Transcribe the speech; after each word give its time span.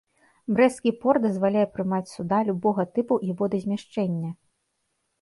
Брэсцкі 0.59 0.93
порт 1.03 1.21
дазваляе 1.25 1.67
прымаць 1.77 2.09
суда 2.15 2.41
любога 2.49 2.89
тыпу 2.99 3.21
і 3.31 3.39
водазмяшчэння. 3.43 4.37